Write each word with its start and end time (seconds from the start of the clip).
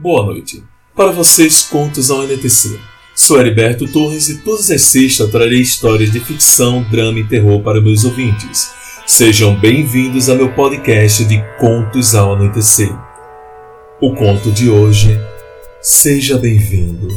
Boa 0.00 0.24
noite. 0.24 0.62
Para 0.94 1.10
vocês, 1.10 1.62
contos 1.62 2.08
ao 2.08 2.22
NTC. 2.22 2.78
Sou 3.16 3.40
Heriberto 3.40 3.84
Torres 3.88 4.28
e 4.28 4.38
todas 4.44 4.70
as 4.70 4.82
sextas 4.82 5.28
trarei 5.28 5.60
histórias 5.60 6.12
de 6.12 6.20
ficção, 6.20 6.86
drama 6.88 7.18
e 7.18 7.24
terror 7.24 7.60
para 7.62 7.80
meus 7.80 8.04
ouvintes. 8.04 8.70
Sejam 9.04 9.58
bem-vindos 9.58 10.30
a 10.30 10.36
meu 10.36 10.52
podcast 10.52 11.24
de 11.24 11.42
Contos 11.58 12.14
ao 12.14 12.34
Anoitecer. 12.34 12.96
O 14.00 14.14
conto 14.14 14.52
de 14.52 14.70
hoje, 14.70 15.20
seja 15.82 16.38
bem-vindo. 16.38 17.08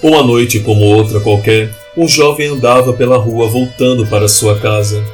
Uma 0.00 0.22
noite 0.22 0.60
como 0.60 0.84
outra 0.84 1.18
qualquer, 1.18 1.74
um 1.96 2.06
jovem 2.06 2.46
andava 2.46 2.92
pela 2.92 3.18
rua 3.18 3.48
voltando 3.48 4.06
para 4.06 4.28
sua 4.28 4.56
casa. 4.60 5.04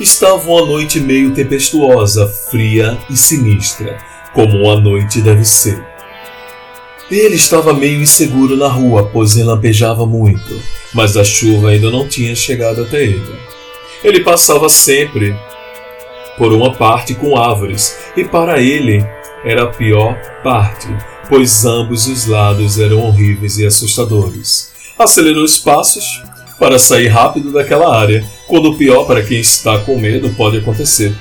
Estava 0.00 0.50
uma 0.50 0.66
noite 0.66 0.98
meio 0.98 1.32
tempestuosa, 1.34 2.26
fria 2.26 2.98
e 3.08 3.16
sinistra, 3.16 3.96
como 4.34 4.64
uma 4.64 4.80
noite 4.80 5.20
deve 5.20 5.44
ser. 5.44 5.89
Ele 7.10 7.34
estava 7.34 7.72
meio 7.72 8.00
inseguro 8.00 8.56
na 8.56 8.68
rua, 8.68 9.10
pois 9.12 9.34
lampejava 9.34 10.06
muito, 10.06 10.60
mas 10.94 11.16
a 11.16 11.24
chuva 11.24 11.70
ainda 11.70 11.90
não 11.90 12.06
tinha 12.06 12.36
chegado 12.36 12.82
até 12.82 13.02
ele. 13.02 13.34
Ele 14.04 14.20
passava 14.20 14.68
sempre 14.68 15.36
por 16.38 16.52
uma 16.52 16.72
parte 16.72 17.14
com 17.14 17.36
árvores, 17.36 17.98
e 18.16 18.24
para 18.24 18.62
ele 18.62 19.04
era 19.44 19.64
a 19.64 19.66
pior 19.66 20.16
parte, 20.42 20.86
pois 21.28 21.64
ambos 21.64 22.06
os 22.06 22.26
lados 22.26 22.78
eram 22.78 23.00
horríveis 23.00 23.58
e 23.58 23.66
assustadores. 23.66 24.72
Acelerou 24.98 25.44
os 25.44 25.58
passos 25.58 26.22
para 26.58 26.78
sair 26.78 27.08
rápido 27.08 27.52
daquela 27.52 27.94
área, 27.94 28.24
quando 28.46 28.70
o 28.70 28.76
pior 28.76 29.04
para 29.04 29.22
quem 29.22 29.40
está 29.40 29.78
com 29.78 29.98
medo 29.98 30.30
pode 30.30 30.58
acontecer, 30.58 31.12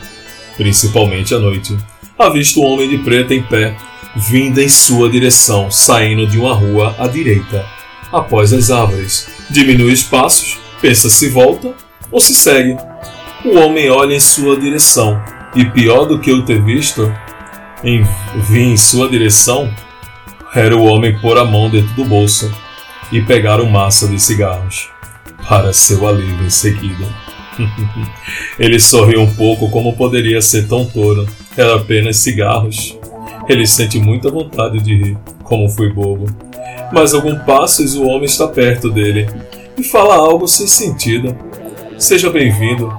principalmente 0.56 1.34
à 1.34 1.40
noite. 1.40 1.76
Avista 2.18 2.60
um 2.60 2.66
homem 2.66 2.90
de 2.90 2.98
preto 3.00 3.34
em 3.34 3.42
pé, 3.42 3.76
vindo 4.16 4.62
em 4.62 4.70
sua 4.70 5.10
direção, 5.10 5.70
saindo 5.70 6.28
de 6.28 6.38
uma 6.38 6.54
rua 6.54 6.96
à 6.98 7.08
direita, 7.08 7.66
após 8.12 8.54
as 8.54 8.72
árvores. 8.72 9.30
Diminui 9.50 9.94
os 9.94 10.04
passos, 10.04 10.58
pensa 10.82 11.10
se 11.10 11.30
volta 11.30 11.74
ou 12.12 12.20
se 12.20 12.34
segue. 12.36 12.78
O 13.46 13.58
homem 13.58 13.90
olha 13.90 14.16
em 14.16 14.20
sua 14.20 14.60
direção, 14.60 15.22
e 15.56 15.66
pior 15.66 16.06
do 16.06 16.20
que 16.20 16.32
eu 16.32 16.44
ter 16.44 16.62
visto, 16.62 17.12
em 17.84 18.04
vir 18.36 18.64
em 18.64 18.78
sua 18.78 19.10
direção, 19.10 19.74
era 20.54 20.76
o 20.76 20.84
homem 20.84 21.18
pôr 21.20 21.38
a 21.38 21.46
mão 21.46 21.70
dentro 21.70 21.94
do 21.96 22.04
bolso 22.04 22.52
e 23.12 23.22
pegar 23.22 23.62
um 23.62 23.70
massa 23.70 24.08
de 24.08 24.20
cigarros 24.20 24.90
para 25.48 25.74
seu 25.74 26.08
alívio 26.08 26.46
em 26.46 26.50
seguida. 26.50 27.08
Ele 28.60 28.80
sorriu 28.80 29.22
um 29.22 29.34
pouco, 29.34 29.70
como 29.70 29.96
poderia 29.96 30.42
ser 30.42 30.68
tão 30.68 30.86
touro. 30.86 31.28
Era 31.58 31.76
apenas 31.76 32.18
cigarros. 32.18 32.98
Ele 33.50 33.66
sente 33.66 33.98
muita 34.00 34.30
vontade 34.30 34.80
de 34.80 34.96
rir, 34.96 35.18
como 35.44 35.68
foi 35.68 35.92
bobo. 35.92 36.28
Mas 36.94 37.14
alguns 37.14 37.42
passos 37.44 37.96
o 37.96 38.06
homem 38.06 38.26
está 38.26 38.48
perto 38.48 38.90
dele 38.90 39.28
e 39.78 39.84
fala 39.84 40.16
algo 40.16 40.48
sem 40.48 40.68
sentido. 40.68 41.36
Seja 41.98 42.30
bem-vindo. 42.30 42.90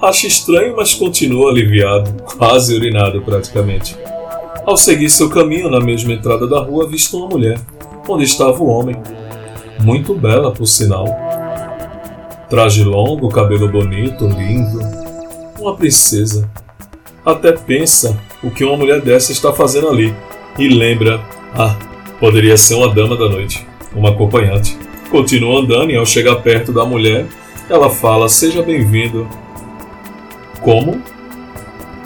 Acha 0.00 0.26
estranho, 0.26 0.74
mas 0.76 0.92
continua 0.92 1.50
aliviado, 1.50 2.12
quase 2.36 2.74
urinado 2.74 3.22
praticamente. 3.22 3.96
Ao 4.66 4.76
seguir 4.76 5.08
seu 5.08 5.30
caminho 5.30 5.70
na 5.70 5.80
mesma 5.80 6.12
entrada 6.12 6.48
da 6.48 6.60
rua, 6.60 6.88
visto 6.88 7.16
uma 7.16 7.28
mulher, 7.28 7.58
onde 8.08 8.24
estava 8.24 8.60
o 8.62 8.66
homem. 8.66 8.96
Muito 9.80 10.14
bela, 10.14 10.50
por 10.50 10.66
sinal 10.66 11.06
Traje 12.52 12.84
longo, 12.84 13.30
cabelo 13.30 13.66
bonito, 13.66 14.26
lindo. 14.28 14.78
Uma 15.58 15.74
princesa. 15.74 16.46
Até 17.24 17.52
pensa 17.52 18.20
o 18.42 18.50
que 18.50 18.64
uma 18.64 18.76
mulher 18.76 19.00
dessa 19.00 19.32
está 19.32 19.52
fazendo 19.52 19.88
ali. 19.88 20.14
E 20.58 20.68
lembra, 20.68 21.24
ah, 21.54 21.76
poderia 22.20 22.56
ser 22.56 22.74
uma 22.74 22.92
dama 22.92 23.16
da 23.16 23.28
noite, 23.28 23.66
uma 23.94 24.10
acompanhante. 24.10 24.76
Continua 25.10 25.60
andando 25.60 25.90
e 25.90 25.96
ao 25.96 26.06
chegar 26.06 26.36
perto 26.36 26.72
da 26.72 26.84
mulher, 26.84 27.26
ela 27.68 27.90
fala: 27.90 28.28
Seja 28.28 28.62
bem-vindo. 28.62 29.28
Como? 30.60 31.00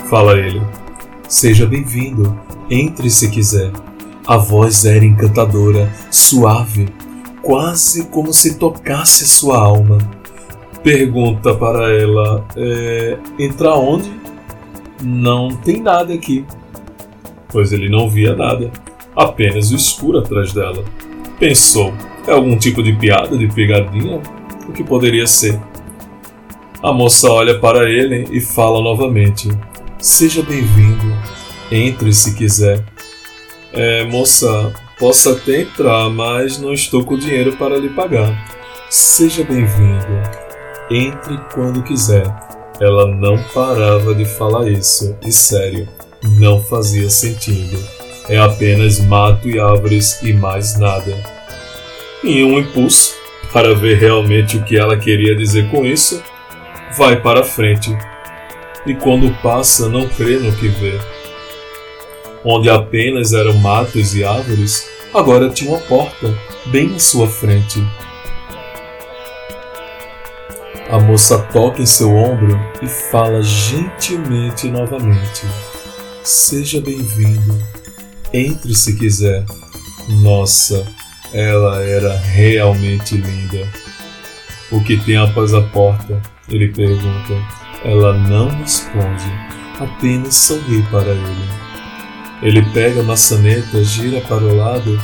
Fala 0.08 0.38
ele. 0.38 0.62
Seja 1.28 1.66
bem-vindo. 1.66 2.38
Entre 2.68 3.10
se 3.10 3.30
quiser. 3.30 3.70
A 4.26 4.36
voz 4.36 4.84
era 4.84 5.04
encantadora, 5.04 5.88
suave, 6.10 6.88
quase 7.42 8.06
como 8.06 8.32
se 8.32 8.58
tocasse 8.58 9.24
sua 9.26 9.56
alma 9.56 9.98
pergunta 10.86 11.52
para 11.52 11.92
ela: 11.92 12.44
é, 12.56 13.18
entrar 13.40 13.74
onde? 13.74 14.08
Não 15.02 15.48
tem 15.56 15.80
nada 15.80 16.14
aqui. 16.14 16.44
Pois 17.48 17.72
ele 17.72 17.88
não 17.88 18.08
via 18.08 18.34
nada, 18.34 18.70
apenas 19.14 19.70
o 19.70 19.76
escuro 19.76 20.18
atrás 20.18 20.52
dela. 20.52 20.84
Pensou: 21.38 21.92
é 22.26 22.32
algum 22.32 22.58
tipo 22.58 22.82
de 22.82 22.92
piada, 22.92 23.36
de 23.36 23.46
pegadinha? 23.46 24.20
O 24.68 24.72
que 24.72 24.82
poderia 24.82 25.26
ser? 25.26 25.60
A 26.82 26.92
moça 26.92 27.30
olha 27.30 27.58
para 27.58 27.88
ele 27.88 28.28
e 28.30 28.40
fala 28.40 28.82
novamente: 28.82 29.48
Seja 29.98 30.42
bem-vindo, 30.42 31.14
entre 31.70 32.12
se 32.12 32.34
quiser. 32.34 32.84
É, 33.72 34.04
moça, 34.04 34.72
posso 34.98 35.30
até 35.30 35.62
entrar, 35.62 36.08
mas 36.10 36.58
não 36.58 36.72
estou 36.72 37.04
com 37.04 37.18
dinheiro 37.18 37.56
para 37.56 37.78
lhe 37.78 37.90
pagar. 37.90 38.54
Seja 38.90 39.44
bem-vindo. 39.44 40.06
Entre 40.90 41.36
quando 41.52 41.82
quiser. 41.82 42.45
Ela 42.78 43.06
não 43.06 43.42
parava 43.54 44.14
de 44.14 44.26
falar 44.26 44.68
isso, 44.68 45.16
e 45.24 45.32
sério, 45.32 45.88
não 46.38 46.62
fazia 46.62 47.08
sentido. 47.08 47.82
É 48.28 48.36
apenas 48.36 49.00
mato 49.00 49.48
e 49.48 49.58
árvores 49.58 50.20
e 50.22 50.32
mais 50.34 50.78
nada. 50.78 51.16
Em 52.22 52.44
um 52.44 52.58
impulso, 52.58 53.14
para 53.50 53.74
ver 53.74 53.98
realmente 53.98 54.58
o 54.58 54.62
que 54.62 54.76
ela 54.76 54.96
queria 54.98 55.34
dizer 55.34 55.70
com 55.70 55.86
isso, 55.86 56.22
vai 56.98 57.20
para 57.20 57.42
frente. 57.42 57.96
E 58.86 58.94
quando 58.94 59.34
passa, 59.42 59.88
não 59.88 60.06
crê 60.08 60.36
no 60.36 60.54
que 60.56 60.68
vê. 60.68 61.00
Onde 62.44 62.68
apenas 62.68 63.32
eram 63.32 63.54
matos 63.54 64.14
e 64.14 64.22
árvores, 64.22 64.86
agora 65.14 65.48
tinha 65.48 65.70
uma 65.70 65.80
porta, 65.80 66.34
bem 66.66 66.94
à 66.94 66.98
sua 66.98 67.26
frente 67.26 67.82
a 70.90 70.98
moça 71.00 71.38
toca 71.52 71.82
em 71.82 71.86
seu 71.86 72.14
ombro 72.14 72.58
e 72.80 72.86
fala 72.86 73.42
gentilmente 73.42 74.68
novamente: 74.68 75.46
Seja 76.22 76.80
bem-vindo. 76.80 77.56
Entre 78.32 78.74
se 78.74 78.96
quiser. 78.96 79.44
Nossa, 80.08 80.86
ela 81.32 81.82
era 81.82 82.16
realmente 82.16 83.16
linda. 83.16 83.66
O 84.70 84.82
que 84.82 84.96
tem 84.96 85.16
após 85.16 85.54
a 85.54 85.62
porta? 85.62 86.20
Ele 86.48 86.68
pergunta. 86.68 87.34
Ela 87.84 88.12
não 88.14 88.48
responde, 88.48 89.30
apenas 89.80 90.34
sorri 90.34 90.82
para 90.90 91.10
ele. 91.10 91.66
Ele 92.42 92.62
pega 92.72 93.00
a 93.00 93.04
maçaneta, 93.04 93.82
gira 93.84 94.20
para 94.22 94.42
o 94.42 94.56
lado, 94.56 95.00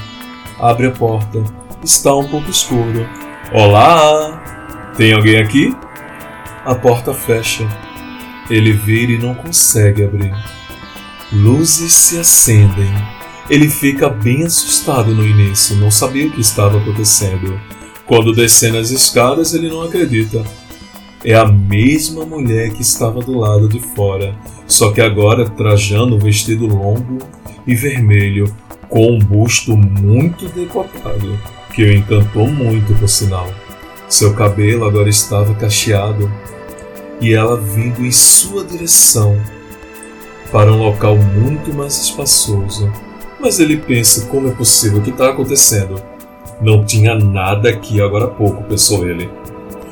abre 0.58 0.86
a 0.86 0.90
porta. 0.90 1.42
Está 1.82 2.14
um 2.14 2.26
pouco 2.28 2.50
escuro. 2.50 3.08
Olá! 3.52 4.51
Tem 4.96 5.14
alguém 5.14 5.38
aqui? 5.38 5.74
A 6.64 6.74
porta 6.74 7.14
fecha. 7.14 7.66
Ele 8.50 8.72
vira 8.72 9.12
e 9.12 9.18
não 9.18 9.34
consegue 9.34 10.04
abrir. 10.04 10.34
Luzes 11.32 11.94
se 11.94 12.18
acendem. 12.18 12.92
Ele 13.48 13.68
fica 13.70 14.10
bem 14.10 14.44
assustado 14.44 15.14
no 15.14 15.26
início, 15.26 15.76
não 15.76 15.90
sabia 15.90 16.26
o 16.26 16.30
que 16.30 16.42
estava 16.42 16.78
acontecendo. 16.78 17.58
Quando 18.06 18.34
descendo 18.34 18.76
as 18.76 18.90
escadas, 18.90 19.54
ele 19.54 19.68
não 19.68 19.82
acredita. 19.82 20.44
É 21.24 21.34
a 21.34 21.46
mesma 21.46 22.26
mulher 22.26 22.72
que 22.72 22.82
estava 22.82 23.20
do 23.20 23.38
lado 23.38 23.68
de 23.68 23.80
fora, 23.80 24.36
só 24.66 24.90
que 24.90 25.00
agora 25.00 25.48
trajando 25.48 26.16
um 26.16 26.18
vestido 26.18 26.66
longo 26.66 27.18
e 27.66 27.74
vermelho, 27.74 28.54
com 28.88 29.12
um 29.12 29.18
busto 29.18 29.74
muito 29.74 30.46
decotado, 30.48 31.38
que 31.74 31.82
o 31.82 31.92
encantou 31.92 32.46
muito, 32.46 32.92
por 32.94 33.08
sinal. 33.08 33.48
Seu 34.12 34.34
cabelo 34.34 34.84
agora 34.84 35.08
estava 35.08 35.54
cacheado 35.54 36.30
e 37.18 37.32
ela 37.32 37.58
vindo 37.58 38.04
em 38.04 38.12
sua 38.12 38.62
direção 38.62 39.40
para 40.52 40.70
um 40.70 40.82
local 40.82 41.16
muito 41.16 41.72
mais 41.72 41.96
espaçoso. 41.98 42.92
Mas 43.40 43.58
ele 43.58 43.78
pensa: 43.78 44.26
como 44.26 44.48
é 44.48 44.50
possível? 44.50 44.98
O 44.98 45.02
que 45.02 45.08
está 45.08 45.30
acontecendo? 45.30 45.94
Não 46.60 46.84
tinha 46.84 47.14
nada 47.14 47.70
aqui 47.70 48.02
agora 48.02 48.26
há 48.26 48.28
pouco, 48.28 48.62
pensou 48.64 49.08
ele. 49.08 49.30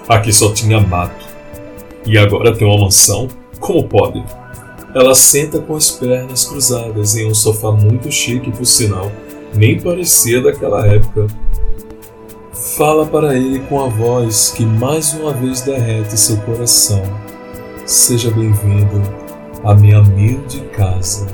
Aqui 0.06 0.34
só 0.34 0.52
tinha 0.52 0.78
mato. 0.78 1.24
E 2.04 2.18
agora 2.18 2.54
tem 2.54 2.68
uma 2.68 2.78
mansão? 2.78 3.26
Como 3.58 3.88
pode? 3.88 4.22
Ela 4.94 5.14
senta 5.14 5.60
com 5.60 5.74
as 5.74 5.90
pernas 5.90 6.44
cruzadas 6.44 7.16
em 7.16 7.26
um 7.26 7.34
sofá 7.34 7.72
muito 7.72 8.12
chique, 8.12 8.50
por 8.50 8.66
sinal, 8.66 9.10
nem 9.54 9.80
parecia 9.80 10.42
daquela 10.42 10.86
época 10.86 11.26
fala 12.76 13.04
para 13.06 13.36
ele 13.36 13.58
com 13.60 13.82
a 13.82 13.88
voz 13.88 14.52
que 14.56 14.64
mais 14.64 15.12
uma 15.14 15.32
vez 15.32 15.60
derrete 15.62 16.18
seu 16.18 16.36
coração. 16.42 17.02
Seja 17.84 18.30
bem-vindo 18.30 19.02
à 19.64 19.74
minha 19.74 20.00
humilde 20.00 20.60
casa. 20.72 21.26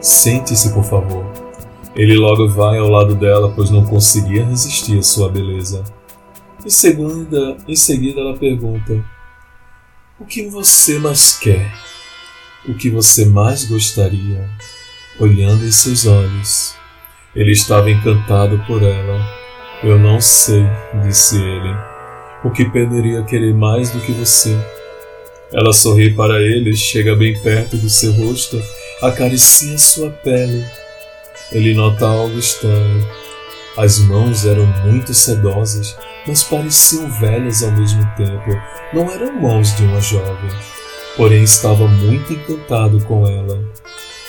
Sente-se, 0.00 0.72
por 0.74 0.84
favor. 0.84 1.24
Ele 1.94 2.16
logo 2.16 2.48
vai 2.48 2.78
ao 2.78 2.88
lado 2.88 3.14
dela, 3.14 3.52
pois 3.54 3.70
não 3.70 3.84
conseguia 3.86 4.44
resistir 4.44 4.98
à 4.98 5.02
sua 5.02 5.30
beleza. 5.30 5.82
Em 6.64 6.70
seguida, 6.70 7.56
em 7.66 7.76
seguida 7.76 8.20
ela 8.20 8.36
pergunta: 8.36 9.02
O 10.20 10.26
que 10.26 10.46
você 10.48 10.98
mais 10.98 11.38
quer? 11.38 11.72
O 12.68 12.74
que 12.74 12.90
você 12.90 13.24
mais 13.24 13.64
gostaria? 13.64 14.50
Olhando 15.18 15.64
em 15.64 15.72
seus 15.72 16.04
olhos, 16.04 16.74
ele 17.34 17.52
estava 17.52 17.90
encantado 17.90 18.62
por 18.66 18.82
ela. 18.82 19.45
Eu 19.82 19.98
não 19.98 20.20
sei, 20.20 20.64
disse 21.02 21.36
ele, 21.36 21.76
o 22.44 22.50
que 22.50 22.64
poderia 22.64 23.22
querer 23.22 23.54
mais 23.54 23.90
do 23.90 24.00
que 24.00 24.12
você. 24.12 24.56
Ela 25.52 25.72
sorri 25.72 26.12
para 26.14 26.40
ele, 26.40 26.74
chega 26.76 27.14
bem 27.14 27.38
perto 27.40 27.76
do 27.76 27.88
seu 27.88 28.12
rosto, 28.12 28.60
acaricia 29.02 29.78
sua 29.78 30.10
pele 30.10 30.64
ele 31.52 31.74
nota 31.74 32.06
algo 32.06 32.38
estranho. 32.38 33.06
As 33.76 33.98
mãos 34.00 34.44
eram 34.44 34.66
muito 34.84 35.14
sedosas, 35.14 35.96
mas 36.26 36.42
pareciam 36.42 37.08
velhas 37.20 37.62
ao 37.62 37.70
mesmo 37.72 38.04
tempo. 38.16 38.50
Não 38.92 39.10
eram 39.10 39.40
mãos 39.40 39.76
de 39.76 39.84
uma 39.84 40.00
jovem. 40.00 40.50
Porém, 41.16 41.44
estava 41.44 41.86
muito 41.86 42.32
encantado 42.32 43.00
com 43.04 43.26
ela. 43.26 43.62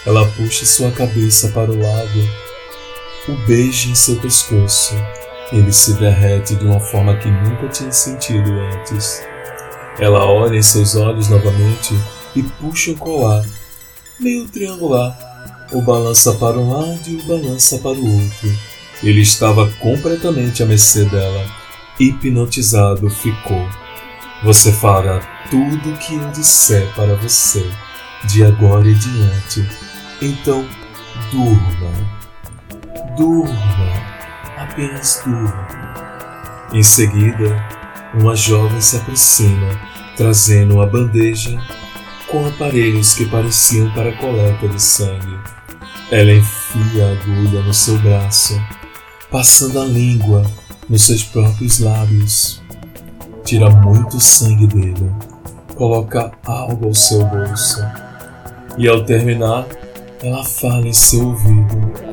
Ela 0.05 0.25
puxa 0.31 0.65
sua 0.65 0.91
cabeça 0.91 1.49
para 1.49 1.71
o 1.71 1.81
lado, 1.81 2.29
o 3.27 3.33
beija 3.47 3.89
em 3.89 3.95
seu 3.95 4.15
pescoço. 4.17 4.95
Ele 5.51 5.71
se 5.71 5.93
derrete 5.93 6.55
de 6.55 6.65
uma 6.65 6.79
forma 6.79 7.15
que 7.15 7.29
nunca 7.29 7.69
tinha 7.69 7.91
sentido 7.91 8.49
antes. 8.51 9.23
Ela 9.99 10.25
olha 10.25 10.57
em 10.57 10.61
seus 10.61 10.95
olhos 10.95 11.29
novamente 11.29 11.93
e 12.35 12.43
puxa 12.43 12.91
o 12.91 12.97
colar, 12.97 13.43
meio 14.19 14.47
triangular, 14.47 15.17
o 15.71 15.81
balança 15.81 16.33
para 16.33 16.57
um 16.57 16.69
lado 16.69 17.01
e 17.07 17.15
o 17.15 17.23
balança 17.23 17.77
para 17.79 17.91
o 17.91 18.13
outro. 18.13 18.57
Ele 19.01 19.21
estava 19.21 19.69
completamente 19.79 20.61
à 20.61 20.65
mercê 20.65 21.05
dela. 21.05 21.45
Hipnotizado 21.99 23.09
ficou. 23.09 23.67
Você 24.43 24.71
fará 24.71 25.19
tudo 25.49 25.91
o 25.91 25.97
que 25.97 26.15
eu 26.15 26.29
disser 26.31 26.93
para 26.93 27.15
você, 27.15 27.65
de 28.25 28.43
agora 28.43 28.87
em 28.87 28.93
diante. 28.93 29.67
Então, 30.21 30.67
durma. 31.31 31.91
Durma. 33.17 33.96
Apenas 34.57 35.21
durma. 35.23 35.67
Em 36.73 36.83
seguida, 36.83 37.63
uma 38.13 38.35
jovem 38.35 38.81
se 38.81 38.97
aproxima, 38.97 39.79
trazendo 40.15 40.75
uma 40.75 40.87
bandeja 40.87 41.57
com 42.27 42.45
aparelhos 42.45 43.13
que 43.13 43.25
pareciam 43.25 43.89
para 43.91 44.11
coleta 44.17 44.67
de 44.67 44.81
sangue. 44.81 45.39
Ela 46.11 46.33
enfia 46.33 47.05
a 47.05 47.11
agulha 47.11 47.61
no 47.61 47.73
seu 47.73 47.97
braço, 47.99 48.59
passando 49.29 49.79
a 49.79 49.85
língua 49.85 50.43
nos 50.89 51.03
seus 51.05 51.23
próprios 51.23 51.79
lábios. 51.79 52.61
Tira 53.45 53.69
muito 53.69 54.19
sangue 54.19 54.67
dele, 54.67 55.11
coloca 55.75 56.31
algo 56.45 56.87
ao 56.87 56.93
seu 56.93 57.23
bolso 57.25 57.81
e, 58.77 58.87
ao 58.87 59.03
terminar, 59.03 59.65
ela 60.21 60.43
fala 60.43 60.87
em 60.87 60.93
seu 60.93 61.27
ouvido: 61.27 62.06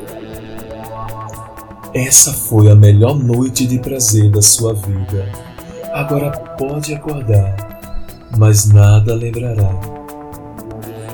Essa 1.95 2.33
foi 2.33 2.69
a 2.69 2.75
melhor 2.75 3.17
noite 3.17 3.65
de 3.65 3.79
prazer 3.79 4.29
da 4.29 4.41
sua 4.41 4.73
vida. 4.73 5.31
Agora 5.93 6.29
pode 6.57 6.93
acordar, 6.93 7.55
mas 8.37 8.67
nada 8.67 9.15
lembrará. 9.15 9.71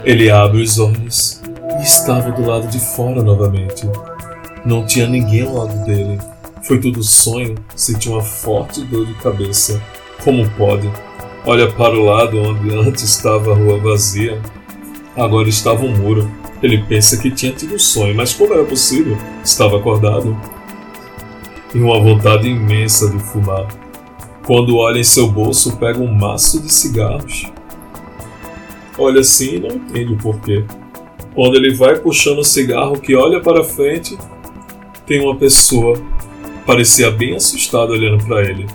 Ele 0.04 0.32
abre 0.32 0.64
os 0.64 0.80
olhos 0.80 1.40
e 1.80 1.84
estava 1.84 2.32
do 2.32 2.44
lado 2.44 2.68
de 2.68 2.80
fora 2.80 3.22
novamente. 3.22 3.88
Não 4.66 4.84
tinha 4.84 5.06
ninguém 5.06 5.44
ao 5.44 5.54
lado 5.54 5.86
dele. 5.86 6.18
Foi 6.64 6.80
tudo 6.80 7.04
sonho, 7.04 7.54
sentiu 7.76 8.14
uma 8.14 8.24
forte 8.24 8.84
dor 8.86 9.06
de 9.06 9.14
cabeça. 9.14 9.80
Como 10.24 10.50
pode? 10.58 10.90
Olha 11.46 11.72
para 11.72 11.94
o 11.94 12.04
lado 12.04 12.40
onde 12.40 12.76
antes 12.76 13.04
estava 13.04 13.52
a 13.52 13.56
rua 13.56 13.78
vazia. 13.78 14.42
Agora 15.16 15.48
estava 15.48 15.86
um 15.86 15.96
muro. 15.96 16.28
Ele 16.64 16.80
pensa 16.80 17.18
que 17.18 17.30
tinha 17.30 17.52
tido 17.52 17.76
um 17.76 17.80
sonho, 17.80 18.16
mas 18.16 18.34
como 18.34 18.52
era 18.52 18.64
possível? 18.64 19.16
Estava 19.44 19.78
acordado. 19.78 20.36
E 21.74 21.80
uma 21.80 22.00
vontade 22.00 22.50
imensa 22.50 23.10
de 23.10 23.20
fumar. 23.20 23.68
Quando 24.46 24.78
olha 24.78 25.00
em 25.00 25.04
seu 25.04 25.28
bolso, 25.30 25.78
pega 25.78 26.00
um 26.00 26.14
maço 26.14 26.62
de 26.62 26.72
cigarros. 26.72 27.46
Olha 28.98 29.22
assim 29.22 29.56
e 29.56 29.60
não 29.60 29.76
entende 29.76 30.14
o 30.14 30.18
porquê. 30.18 30.64
Quando 31.34 31.56
ele 31.56 31.74
vai 31.74 31.98
puxando 31.98 32.40
o 32.40 32.44
cigarro 32.44 33.00
que 33.00 33.16
olha 33.16 33.40
para 33.40 33.64
frente, 33.64 34.18
tem 35.06 35.22
uma 35.22 35.36
pessoa, 35.36 35.98
parecia 36.66 37.10
bem 37.10 37.36
assustada 37.36 37.94
olhando 37.94 38.24
para 38.26 38.42
ele. 38.42 38.66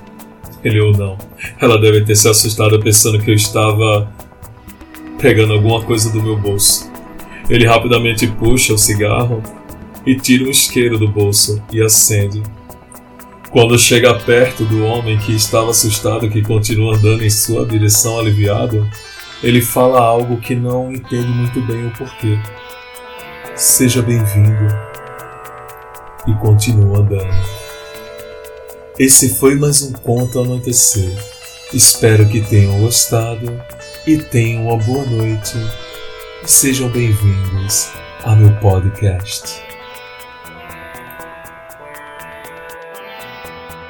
Ele 0.65 0.81
ou 0.81 0.93
não. 0.93 1.19
Ela 1.61 1.79
deve 1.79 2.03
ter 2.03 2.17
se 2.17 2.29
assustado 2.29 2.81
pensando 2.81 3.19
que 3.19 3.31
eu 3.31 3.35
estava 3.35 4.11
pegando 5.21 5.53
alguma 5.53 5.83
coisa 5.83 6.11
do 6.11 6.23
meu 6.23 6.37
bolso. 6.37 6.91
Ele 7.49 7.67
rapidamente 7.67 8.27
puxa 8.27 8.75
o 8.75 8.79
cigarro 8.79 9.43
e 10.05 10.15
tira 10.15 10.45
um 10.45 10.51
isqueiro 10.51 10.99
do 10.99 11.09
bolso 11.09 11.63
e 11.73 11.83
acende. 11.83 12.43
Quando 13.57 13.79
chega 13.79 14.13
perto 14.13 14.67
do 14.67 14.85
homem 14.85 15.17
que 15.17 15.35
estava 15.35 15.71
assustado 15.71 16.29
que 16.29 16.43
continua 16.43 16.95
andando 16.95 17.25
em 17.25 17.31
sua 17.31 17.65
direção 17.65 18.19
aliviado, 18.19 18.87
ele 19.43 19.63
fala 19.63 19.99
algo 19.99 20.39
que 20.39 20.55
não 20.55 20.93
entendo 20.93 21.29
muito 21.29 21.63
bem 21.63 21.87
o 21.87 21.91
porquê. 21.93 22.39
Seja 23.55 24.03
bem-vindo 24.03 24.67
e 26.27 26.35
continua 26.35 26.99
andando. 26.99 27.35
Esse 28.99 29.35
foi 29.37 29.55
mais 29.55 29.81
um 29.81 29.93
conto 29.93 30.39
anoitecer. 30.39 31.17
Espero 31.73 32.29
que 32.29 32.43
tenham 32.43 32.79
gostado 32.79 33.59
e 34.07 34.19
tenham 34.19 34.67
uma 34.67 34.77
boa 34.77 35.07
noite 35.07 35.57
sejam 36.45 36.91
bem-vindos 36.91 37.89
ao 38.23 38.37
meu 38.37 38.55
podcast. 38.57 39.66